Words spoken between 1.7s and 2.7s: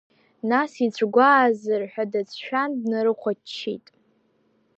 ҳәа дацәшәан,